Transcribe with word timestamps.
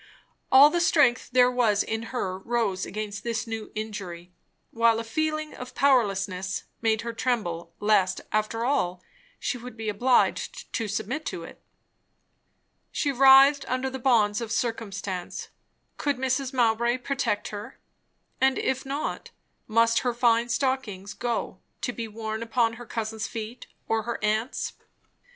All 0.51 0.71
the 0.71 0.79
strength 0.81 1.29
there 1.31 1.51
was 1.51 1.83
in 1.83 2.05
her 2.09 2.39
rose 2.39 2.87
against 2.87 3.23
this 3.23 3.45
new 3.45 3.71
injury; 3.75 4.33
while 4.71 4.99
a 4.99 5.03
feeling 5.03 5.53
of 5.53 5.75
powerlessness 5.75 6.63
made 6.81 7.01
her 7.01 7.13
tremble 7.13 7.75
lest 7.79 8.19
after 8.31 8.65
all, 8.65 9.03
she 9.37 9.59
would 9.59 9.77
be 9.77 9.89
obliged 9.89 10.73
to 10.73 10.87
submit 10.87 11.23
to 11.27 11.43
it. 11.43 11.61
She 12.91 13.11
writhed 13.11 13.63
under 13.69 13.91
the 13.91 13.99
bonds 13.99 14.41
of 14.41 14.51
circumstance. 14.51 15.49
Could 15.97 16.17
Mrs. 16.17 16.51
Mowbray 16.51 16.97
protect 16.97 17.49
her? 17.49 17.77
and 18.41 18.57
if 18.57 18.83
not, 18.87 19.29
must 19.67 19.99
her 19.99 20.15
fine 20.15 20.49
stockings 20.49 21.13
go, 21.13 21.59
to 21.81 21.93
be 21.93 22.07
worn 22.07 22.41
upon 22.41 22.73
her 22.73 22.87
cousin's 22.87 23.27
feet, 23.27 23.67
or 23.87 24.01
her 24.01 24.17
aunt's? 24.25 24.73